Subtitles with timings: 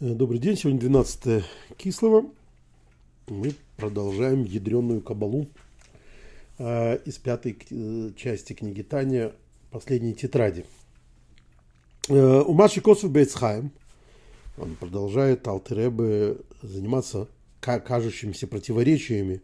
[0.00, 1.44] Э, добрый день, сегодня 12
[1.76, 2.24] кислого.
[3.28, 5.46] Мы продолжаем ядреную кабалу
[6.58, 9.30] э, из пятой э, части книги Таня
[9.70, 10.64] «Последней тетради».
[12.08, 13.70] Э, у Маши Косов Бейцхайм
[14.58, 17.28] он продолжает Алтеребе заниматься
[17.60, 19.42] кажущимися противоречиями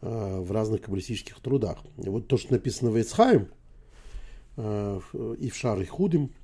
[0.00, 1.78] в разных каббалистических трудах.
[1.98, 3.48] И вот то, что написано в Эйцхайм
[4.56, 6.30] и в Шар и Худим–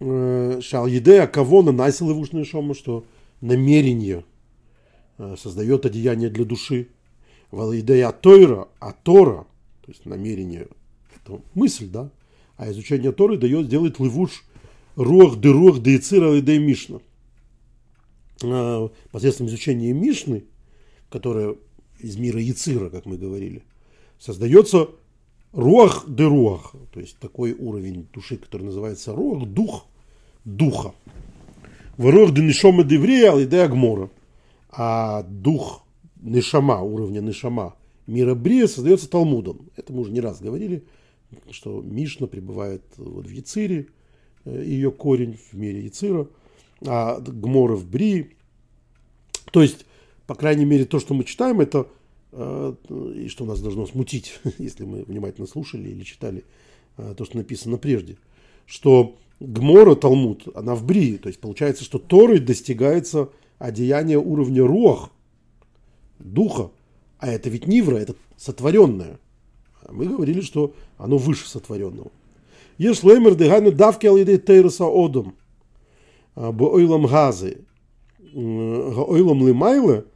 [0.00, 3.04] Э, Шал Едея кого наносил его шома, что
[3.40, 4.24] намерение
[5.18, 6.88] э, создает одеяние для души.
[7.50, 9.46] Вал Едея Тойра, а Тора,
[9.84, 10.68] то есть намерение,
[11.16, 12.10] это мысль, да,
[12.56, 14.44] а изучение Торы дает, делает левуш
[14.96, 17.00] рух де рух де ицира де мишна.
[18.42, 20.44] Э, посредством изучения Мишны,
[21.10, 21.56] которая
[21.98, 23.64] из мира Яцира, как мы говорили,
[24.20, 24.88] создается
[25.52, 29.86] Руах де руах, то есть такой уровень души, который называется руах, дух
[30.56, 30.92] духа.
[31.96, 34.10] Варуах де нишома деврея, алидея гмора.
[34.70, 35.84] А дух
[36.20, 37.74] нишама, уровня нишама
[38.06, 39.70] мира Брия создается Талмудом.
[39.76, 40.84] Это мы уже не раз говорили,
[41.50, 43.88] что Мишна пребывает вот в Яцире,
[44.44, 46.28] э, ее корень в мире Яцира,
[46.86, 48.36] а Гмора в Брии.
[49.52, 49.86] То есть,
[50.26, 51.86] по крайней мере, то, что мы читаем, это
[52.32, 52.74] Э,
[53.14, 56.44] и что нас должно смутить, если мы внимательно слушали или читали
[56.96, 58.16] э, то, что написано прежде,
[58.68, 65.10] что Гмора, Талмуд, она в Брии, то есть получается, что Торой достигается одеяние уровня Руах,
[66.18, 66.70] духа,
[67.18, 69.18] а это ведь Нивра, это сотворенное.
[69.82, 72.10] А мы говорили, что оно выше сотворенного.
[72.76, 75.34] Еш леймер дегану давки алиде тейруса одом,
[76.36, 77.64] э, бо ойлам газы,
[78.34, 80.04] ойлам лимайле–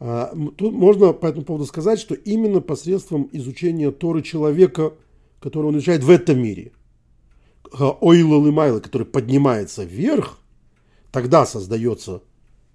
[0.00, 4.92] а, тут можно по этому поводу сказать, что именно посредством изучения Торы человека,
[5.40, 6.72] который он изучает в этом мире,
[7.72, 10.38] Ойла Лимайла, который поднимается вверх,
[11.10, 12.22] тогда создается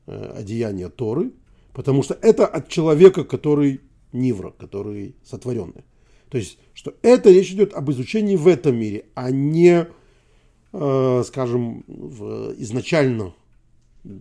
[0.05, 1.31] э, одеяние Торы,
[1.73, 5.83] потому что это от человека, который Нивра, который сотворенный.
[6.29, 9.87] То есть, что это речь идет об изучении в этом мире, а не,
[10.71, 13.33] э, скажем, в, изначально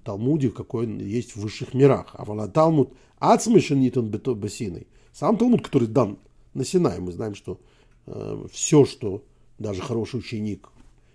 [0.04, 2.10] Талмуде, какой он есть в высших мирах.
[2.12, 4.86] А вала Талмуд ацмешенитон басиной.
[5.12, 6.18] Сам Талмуд, который дан
[6.54, 7.60] на Синай, мы знаем, что
[8.06, 9.24] э, все, что
[9.62, 10.68] даже хороший ученик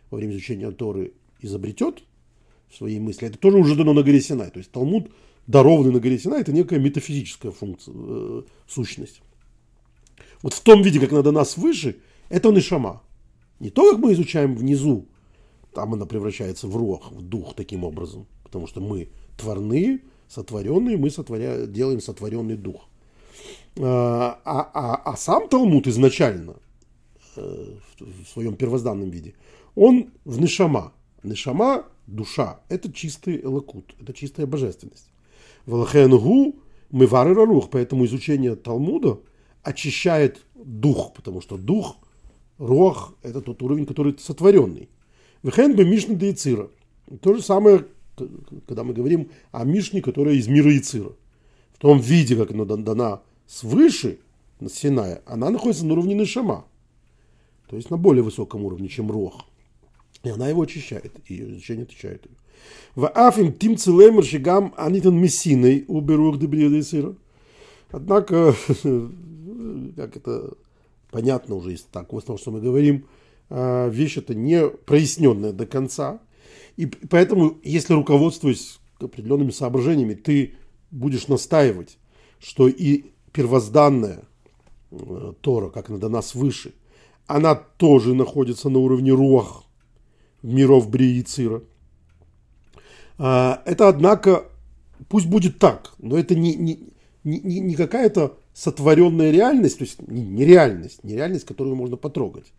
[0.10, 2.04] во время изучения Торы изобретет
[2.70, 4.50] в своей мысли, это тоже уже дано на горе Синай.
[4.50, 5.12] То есть Талмуд,
[5.46, 9.22] дарованный на горе Синай, это некая метафизическая функция, э, сущность.
[10.42, 11.98] Вот в том виде, как она дана свыше,
[12.30, 13.02] это нишама.
[13.60, 15.08] Не то, как мы изучаем внизу,
[15.74, 20.00] там она превращается в рог, в дух таким образом– потому что мы творные,
[20.30, 22.88] сотворенные, мы сотворя, делаем сотворенный дух.
[23.78, 26.56] А, а, а, а сам Талмуд изначально,
[27.38, 29.34] в своем первозданном виде,
[29.76, 30.94] он в Нишама.
[31.24, 35.10] Нишама, душа, это чистый элокут, это чистая божественность.
[35.66, 36.56] Валахенгу
[36.92, 39.20] мы рух, поэтому изучение Талмуда
[39.64, 41.98] очищает дух, потому что дух,
[42.58, 44.90] рох, это тот уровень, который сотворенный.
[45.44, 46.70] Вехен бы Мишна Дейцира.
[47.22, 47.86] То же самое
[48.68, 51.12] когда мы говорим о Мишне, которая из мира Ицира.
[51.74, 54.20] В том виде, как она дана свыше,
[54.60, 56.66] на Синая, она находится на уровне Нишама.
[57.70, 59.46] То есть на более высоком уровне, чем Рох.
[60.24, 62.36] И она его очищает, и ее изучение отвечает ее.
[62.96, 67.16] В Афим тим целемер шигам анитан мессиной уберух Ицира.
[67.92, 68.56] Однако,
[69.96, 70.54] как это
[71.12, 73.06] понятно уже из того, что мы говорим,
[73.50, 76.20] а, вещь это не проясненная до конца,
[76.76, 80.56] и поэтому, если руководствуясь определенными соображениями, ты
[80.92, 81.98] будешь настаивать,
[82.40, 84.24] что и первозданная
[84.92, 86.74] э, Тора, как она дана свыше,
[87.28, 89.64] она тоже находится на уровне руах
[90.42, 91.62] миров Брии и Цира.
[93.18, 94.46] А, это, однако,
[95.10, 96.80] пусть будет так, но это не, не,
[97.24, 102.54] не, не какая-то сотворенная реальность, то есть не реальность, не реальность, которую можно потрогать,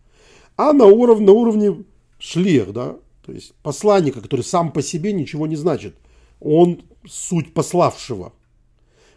[0.57, 1.85] а на уровне, на уровне
[2.19, 5.95] шлех, да, то есть посланника, который сам по себе ничего не значит.
[6.41, 8.33] Он суть пославшего.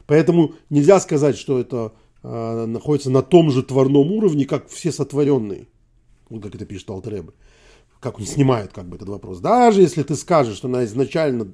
[0.06, 1.94] Поэтому нельзя сказать, что это
[2.24, 5.68] э, находится на том же творном уровне, как все сотворенные.
[6.30, 7.32] Вот как это пишет Алтеребе.
[8.00, 9.40] Как он снимает как бы этот вопрос.
[9.40, 11.54] Даже если ты скажешь, что она изначально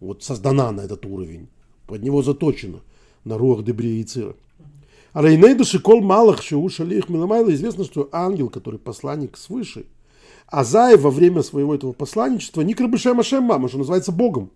[0.00, 1.48] вот создана на этот уровень,
[1.86, 2.80] под него заточена
[3.24, 4.34] на руах Дебри и Цира.
[5.12, 9.86] А Рейнейда Шикол Малах Шиу Шалих Миламайла известно, что ангел, который посланник свыше–
[10.50, 14.50] Азай во время своего этого посланничества не крабышем Ашем мама, что называется Богом.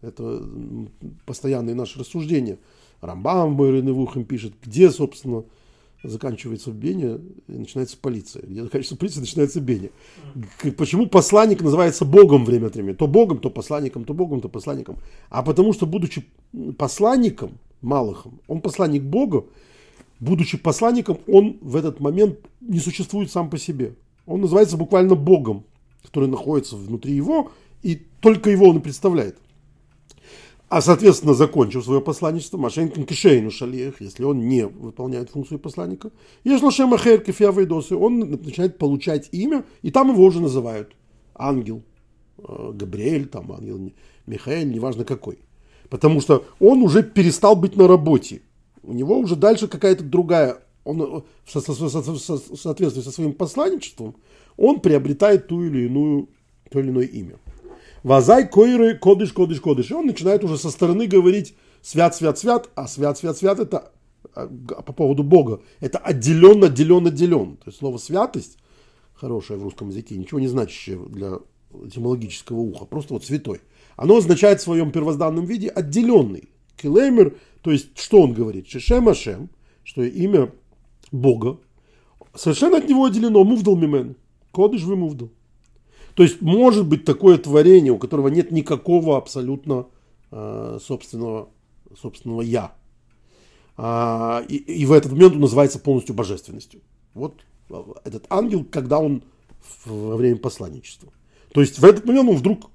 [0.00, 0.42] Это
[1.24, 2.58] постоянные наши рассуждения.
[3.00, 5.44] Рамбам в Невухим пишет, где, собственно,
[6.02, 7.18] заканчивается Беня,
[7.48, 8.42] и начинается полиция.
[8.42, 9.90] Где заканчивается полиция, начинается Беня.
[10.76, 12.94] Почему посланник называется Богом время от времени?
[12.94, 14.96] То Богом, то посланником, то Богом, то посланником.
[15.30, 16.24] А потому что, будучи
[16.76, 19.44] посланником, Малахом, он посланник Бога,
[20.20, 23.94] будучи посланником, он в этот момент не существует сам по себе.
[24.26, 25.64] Он называется буквально Богом,
[26.02, 27.50] который находится внутри его,
[27.82, 29.36] и только его он и представляет.
[30.74, 36.10] А, соответственно, закончив свое посланничество, Машенькин Кишейну Шалиях, если он не выполняет функцию посланника,
[36.42, 40.96] если Шем Ахер Кефиавайдосы, он начинает получать имя, и там его уже называют
[41.36, 41.84] ангел,
[42.38, 43.92] э, Габриэль, там ангел
[44.26, 45.38] Михаил, неважно какой.
[45.90, 48.42] Потому что он уже перестал быть на работе.
[48.82, 54.16] У него уже дальше какая-то другая, он э, в соответствии со своим посланничеством,
[54.56, 56.30] он приобретает ту или иную,
[56.68, 57.36] то или иное имя.
[58.04, 59.90] Вазай койры кодыш, кодыш, кодыш.
[59.90, 63.92] И он начинает уже со стороны говорить свят, свят, свят, а свят, свят, свят это
[64.34, 65.62] а, по поводу Бога.
[65.80, 67.56] Это отделен, отделен, отделен.
[67.56, 68.58] То есть слово святость,
[69.14, 71.38] хорошее в русском языке, ничего не значащее для
[71.72, 73.62] этимологического уха, просто вот святой.
[73.96, 76.50] Оно означает в своем первозданном виде отделенный.
[76.76, 78.68] Килеймер, то есть что он говорит?
[78.68, 79.48] Шешем Ашем,
[79.82, 80.52] что имя
[81.10, 81.58] Бога,
[82.34, 83.44] совершенно от него отделено.
[83.44, 84.16] Мувдал мимен.
[84.52, 85.30] Кодыш вы мувдал.
[86.14, 89.86] То есть может быть такое творение, у которого нет никакого абсолютно
[90.30, 91.48] э, собственного,
[92.00, 92.72] собственного я.
[93.76, 96.80] А, и, и в этот момент он называется полностью божественностью.
[97.14, 97.40] Вот
[98.04, 99.22] этот ангел, когда он
[99.84, 101.12] во время посланничества.
[101.52, 102.70] То есть в этот момент он вдруг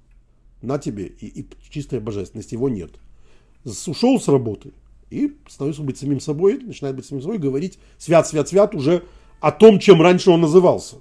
[0.62, 2.91] на тебе, и, и чистая божественность, его нет.
[3.63, 4.74] Ушел с работы
[5.09, 9.03] и становится быть самим собой, начинает быть самим собой, говорить свят, свят, свят уже
[9.39, 10.97] о том, чем раньше он назывался.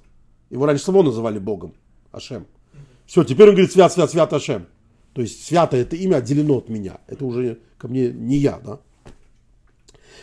[0.49, 1.73] Его раньше самого называли Богом.
[2.11, 2.45] Ашем.
[3.05, 4.67] Все, теперь он говорит свят, свят, свят Ашем.
[5.13, 6.99] То есть свято это имя отделено от меня.
[7.07, 8.79] Это уже ко мне не я, да?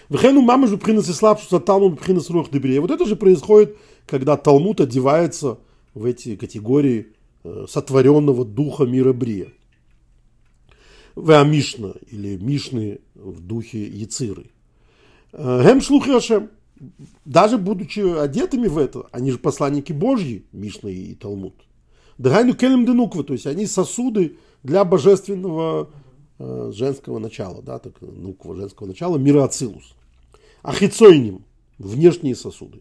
[0.09, 2.81] Вехену мама же принес слабшуся Талмуд принес рух дебрия.
[2.81, 5.59] Вот это же происходит, когда Талмуд одевается
[5.95, 7.09] в эти категории
[7.43, 9.49] э, сотворенного духа мира Брия.
[11.17, 14.51] Веамишна или Мишны в духе Яциры.
[15.33, 16.51] Э, Гем шлухи Ашем.
[17.25, 21.66] Даже будучи одетыми в это, они же посланники Божьи, Мишна и Талмуд.
[22.19, 25.91] Дагайну келем денуква, то есть они сосуды для божественного
[26.39, 29.95] э, женского начала, да, так, нуква женского начала, мира Ацилус.
[30.63, 31.45] Ахицойним,
[31.79, 32.81] внешние сосуды.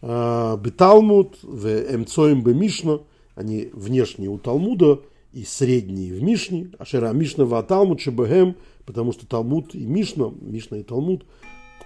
[0.00, 3.00] Э, Беталмуд, в эмцоим бе Мишна,
[3.34, 5.00] они внешние у Талмуда
[5.32, 6.70] и средние в Мишне.
[6.78, 8.56] Ашера Мишна ва Талмуд шебегем,
[8.86, 11.26] потому что Талмуд и Мишна, Мишна и Талмуд,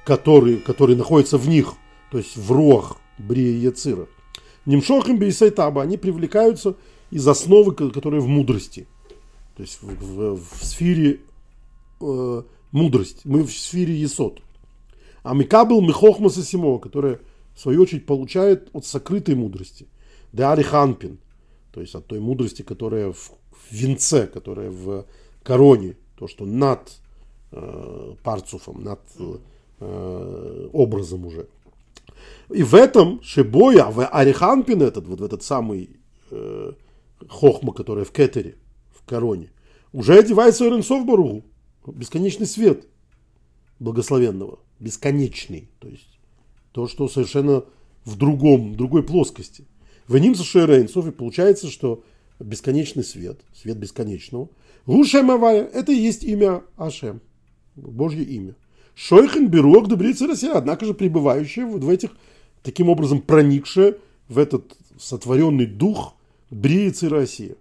[0.07, 1.75] которые, которые находятся в них,
[2.13, 4.07] то есть в рог Брия Яцира–
[4.71, 6.77] Нимшохим бейсайтаба, они привлекаются
[7.11, 8.87] из основы, которая в мудрости.
[9.57, 11.21] То есть в, в, в сфере
[12.01, 13.21] э, мудрости.
[13.25, 14.41] Мы в сфере Есот.
[15.25, 17.19] А Микабел Михохма Сасимо, которая
[17.55, 19.89] в свою очередь получает от сокрытой мудрости.
[20.33, 21.19] Деари Ханпин,
[21.73, 23.33] то есть от той мудрости, которая в
[23.73, 25.05] венце, которая в
[25.43, 27.01] короне, то, что над
[27.51, 29.01] э, парцуфом, над
[29.81, 31.49] э, образом уже.
[32.51, 35.97] И в этом Шебоя, в Ариханпин этот, вот в этот самый
[36.31, 36.73] э,
[37.29, 38.57] хохма, который в Кетере,
[38.93, 39.51] в короне,
[39.93, 41.45] уже одевается Эренсов Баругу,
[41.87, 42.87] бесконечный свет
[43.79, 46.19] благословенного, бесконечный, то есть
[46.73, 47.65] то, что совершенно
[48.05, 49.67] в другом, другой плоскости.
[50.07, 52.03] В Нимса Шерейнсов и получается, что
[52.39, 54.49] бесконечный свет, свет бесконечного,
[54.87, 57.21] Гушем это и есть имя Ашем,
[57.77, 58.57] Божье имя.
[59.03, 62.11] Шойхен Беруах Добрица Россия, однако же пребывающая в этих
[62.63, 63.97] таким образом проникшая
[64.29, 66.17] в этот сотворенный дух
[66.51, 67.57] Бриицы России,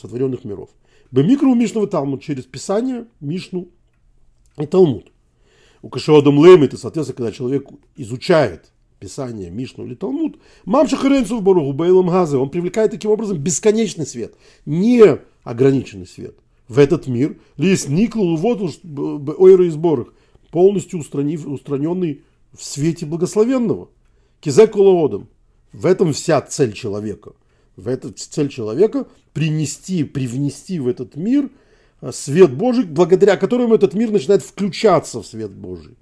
[0.00, 0.70] сотворенных миров.
[1.10, 3.66] Бемикро у Мишного Талмуд через Писание, Мишну
[4.56, 5.10] и Талмуд.
[5.82, 8.70] У Кашиодам Лэм это, соответственно, когда человек изучает
[9.00, 14.36] Писание, Мишну или Талмуд, Мамша Харенцев Баруху Бейлам Газе, он привлекает таким образом бесконечный свет,
[14.66, 16.36] не ограниченный свет
[16.68, 17.40] в этот мир.
[17.56, 18.60] Лис Никлу вот
[19.36, 20.14] ойры и сборах,
[20.54, 23.88] полностью устранив, устраненный в свете благословенного.
[24.38, 25.26] Кизекулоодом.
[25.72, 27.32] В этом вся цель человека.
[27.74, 31.50] В эту цель человека принести, привнести в этот мир
[32.00, 35.96] э, свет Божий, благодаря которому этот мир начинает включаться в свет Божий.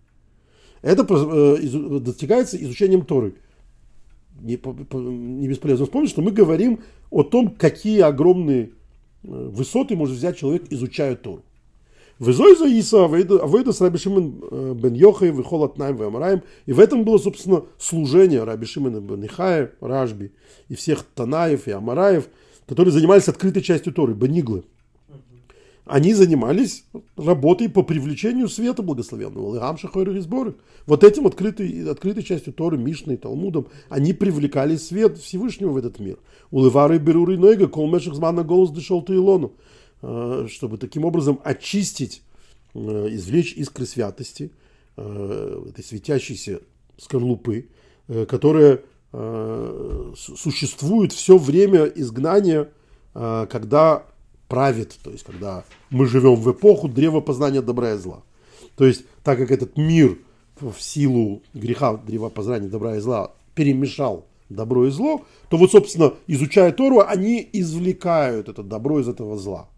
[0.82, 3.36] Это э, достигается изучением Торы.
[4.38, 8.68] Не, не бесполезно вспомнить, что мы говорим о том, какие огромные э,
[9.22, 11.42] высоты может взять человек, изучая Тору.
[12.22, 16.42] Везой за Иса, Авойда с Раби Шимон э, бен Йохай, Вихол Атнаем, Вамараем.
[16.66, 20.30] И в этом было, собственно, служение Раби Шимона бен Ихая, Ражби,
[20.68, 22.28] и всех Танаев и Амараев,
[22.68, 24.62] которые занимались открытой частью Торы, Бениглы.
[25.84, 26.84] они занимались
[27.16, 29.44] работой по привлечению света благословенного.
[29.44, 30.54] Лыгам Шахойры и сборы.
[30.86, 36.18] Вот этим открытой, открытой частью Торы, Мишной, Талмудом, они привлекали свет Всевышнего в этот мир.
[36.52, 39.54] Улывары беруры нойга, колмеших змана голос дышал Илону.
[40.02, 42.22] Э, чтобы таким образом очистить,
[42.74, 42.78] э,
[43.10, 44.50] извлечь искры святости,
[44.96, 46.60] э, этой светящейся
[46.98, 47.68] скорлупы,
[48.28, 48.82] которая
[50.16, 52.70] существует все время изгнания,
[53.12, 54.04] когда
[54.48, 58.22] правит, то есть когда мы живем в эпоху древа познания добра и зла.
[58.76, 60.18] То есть так как этот мир
[60.60, 66.14] в силу греха древа познания добра и зла перемешал добро и зло, то вот, собственно,
[66.26, 69.68] изучая Тору, они извлекают это добро из этого зла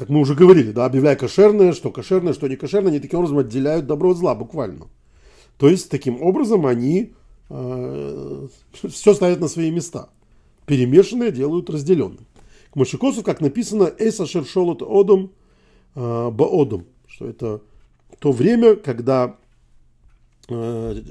[0.00, 3.38] как мы уже говорили, да, объявляя кошерное, что кошерное, что не кошерное, они таким образом
[3.38, 4.86] отделяют добро от зла буквально.
[5.58, 7.12] То есть, таким образом они
[7.50, 8.48] э,
[8.88, 10.08] все ставят на свои места.
[10.64, 12.26] Перемешанное делают разделенным.
[12.70, 15.32] К Машикосу, как написано, «Эса шершолот одом
[15.94, 17.60] э, баодом», что это
[18.20, 19.36] то время, когда
[20.48, 21.02] э,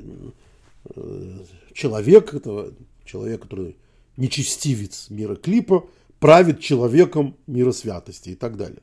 [0.95, 1.39] э,
[1.73, 2.73] человек, это
[3.05, 3.77] человек, который
[4.17, 5.85] нечестивец мира клипа,
[6.19, 8.81] правит человеком мира святости и так далее.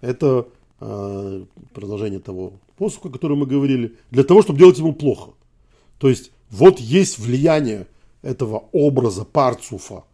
[0.00, 0.46] Это
[0.80, 5.32] э, продолжение того посука, о котором мы говорили, для того, чтобы делать ему плохо.
[5.98, 7.86] То есть вот есть влияние
[8.22, 10.04] этого образа парцуфа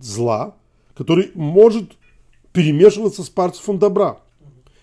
[0.00, 0.56] зла,
[0.94, 1.96] который может
[2.52, 4.20] перемешиваться с парцуфом добра.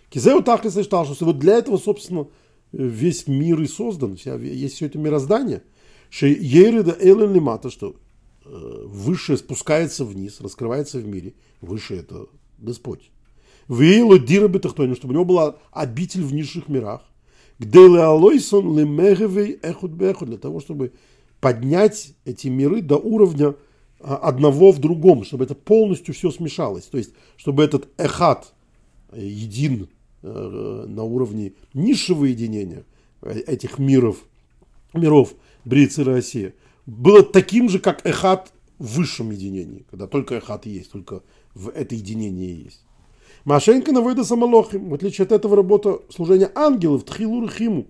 [0.10, 2.28] Кизеу так и сочетал, что вот для этого, собственно,
[2.72, 5.64] весь мир и создан, вся, есть все это мироздание.
[6.10, 7.96] Что Ейрида Эйлен Лимата, что
[8.52, 11.34] высшее спускается вниз, раскрывается в мире.
[11.62, 12.26] Высшее это
[12.58, 13.12] Господь.
[13.68, 17.02] Вейло дирабетахтойну, чтобы у него была обитель в низших мирах.
[17.60, 20.94] Где леалойсон лемегевей эхуд для того, чтобы
[21.40, 23.56] поднять эти миры до уровня
[24.00, 26.86] а, одного в другом, чтобы это полностью все смешалось.
[26.86, 28.54] То есть, чтобы этот эхат
[29.12, 29.90] э, един
[30.24, 32.84] э, на уровне низшего единения
[33.22, 34.18] этих миров,
[34.94, 35.34] миров
[35.66, 36.54] Брицы и Россия,
[36.86, 41.22] было таким же, как эхат в высшем единении, когда только эхат есть, только
[41.54, 42.84] в это единение есть.
[43.46, 47.88] Машенька на выйда самолохим, в отличие от этого работа служения ангелов, тхилур химу,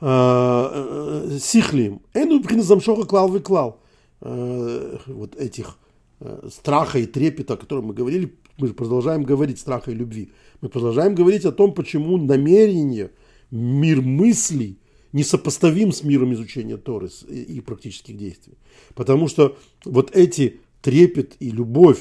[0.00, 2.00] а, э, сихлием.
[2.14, 3.80] Эну приназамшоха клал вы клал.
[4.20, 5.78] А, вот этих
[6.20, 10.32] э, страха и трепета, о котором мы говорили, мы же продолжаем говорить страха и любви.
[10.60, 13.10] Мы продолжаем говорить о том, почему намерение,
[13.50, 14.78] мир мыслей
[15.12, 18.54] несопоставим с миром изучения Торы и практических действий.
[18.94, 22.00] Потому что вот эти трепет и любовь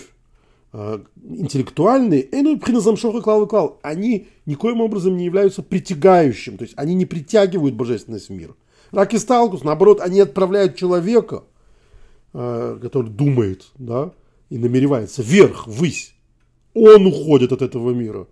[0.74, 2.24] э, интеллектуальные,
[3.22, 8.56] клал, они никоим образом не являются притягающим, то есть они не притягивают божественность в мир.
[8.91, 11.44] Рак и сталкус, наоборот, они отправляют человека,
[12.34, 14.13] э, который думает, да,
[14.50, 16.13] и намеревается вверх, ввысь.
[16.74, 18.27] Он уходит от этого мира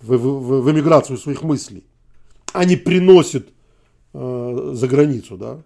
[0.00, 1.84] в, в, в эмиграцию своих мыслей.
[2.52, 3.48] Они приносят
[4.14, 5.60] э, за границу, да,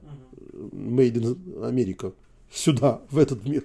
[0.52, 2.12] made in America,
[2.52, 3.64] сюда, в этот мир,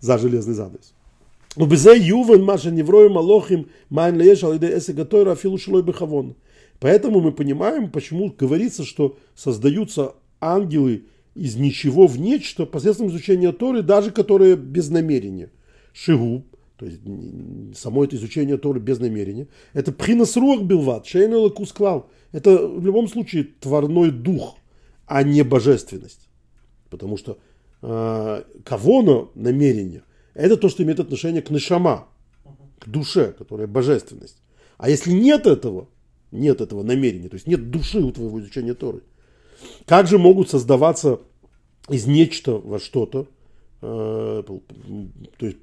[0.00, 0.92] за железный занавес.
[1.56, 5.36] Ну, Но безе ювен маша неврою малохим майн лееш алиде эсэ гатойра
[5.82, 6.34] бехавон.
[6.80, 11.04] Поэтому мы понимаем, почему говорится, что создаются ангелы
[11.34, 15.50] из ничего в нечто посредством изучения Торы, даже которые без намерения.
[15.92, 16.44] Шигу
[16.82, 17.00] то есть
[17.78, 22.10] само это изучение Торы без намерения, это пхинас руах билват, шейна клал.
[22.32, 24.56] Это в любом случае тварной дух,
[25.06, 26.28] а не божественность.
[26.90, 27.38] Потому что
[27.82, 30.02] э, кавона, намерение,
[30.34, 32.08] это то, что имеет отношение к нишама,
[32.80, 34.42] к душе, которая божественность.
[34.76, 35.86] А если нет этого,
[36.32, 39.02] нет этого намерения, то есть нет души у твоего изучения Торы,
[39.86, 41.20] как же могут создаваться
[41.88, 43.28] из нечто во что-то,
[43.82, 45.58] э, то есть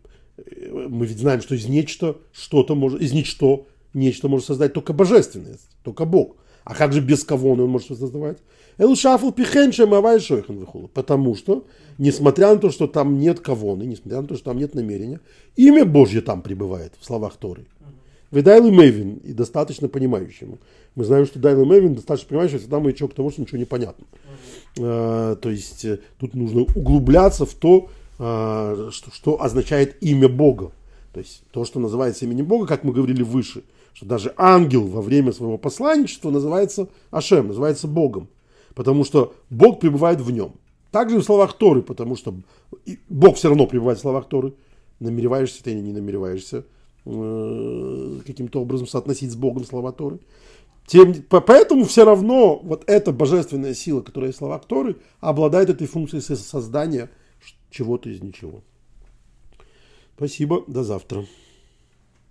[0.90, 5.70] мы ведь знаем, что из нечто что-то может, из ничто нечто может создать только божественность,
[5.84, 6.36] только Бог.
[6.64, 8.38] А как же без кого он может создавать?
[8.78, 11.66] Эл шафл пихеншем авай шойхан Потому что,
[11.98, 15.20] несмотря на то, что там нет кавоны, несмотря на то, что там нет намерения,
[15.56, 17.66] имя Божье там пребывает в словах Торы.
[18.32, 20.60] Вы Дайлы Мэвин и достаточно понимающему.
[20.96, 24.06] Мы знаем, что Дайлы Мэвин достаточно понимающий, всегда маячок того, что ничего не понятно.
[24.80, 27.90] А, то есть э, тут нужно углубляться в то,
[28.20, 30.72] что, что означает имя Бога.
[31.14, 35.02] То есть то, что называется именем Бога, как мы говорили выше, что даже ангел во
[35.02, 38.28] время своего посланничества называется Ашем, называется Богом,
[38.76, 40.54] потому что Бог пребывает в нем.
[40.92, 42.36] Также в словах Торы, потому что
[43.10, 44.54] Бог все равно пребывает в словах Торы,
[45.00, 46.66] намереваешься ты или не намереваешься
[47.06, 50.20] э, каким-то образом соотносить с Богом слова Торы.
[50.88, 56.24] Тем, поэтому все равно вот эта божественная сила, которая в словах Торы, обладает этой функцией
[56.24, 57.12] создания
[57.70, 58.64] чего-то из ничего.
[60.16, 61.26] Спасибо, до завтра.